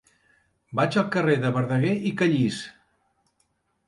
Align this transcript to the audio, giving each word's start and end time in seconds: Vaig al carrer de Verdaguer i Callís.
Vaig 0.77 0.95
al 1.01 1.11
carrer 1.15 1.35
de 1.43 1.51
Verdaguer 1.57 1.91
i 2.13 2.13
Callís. 2.21 2.57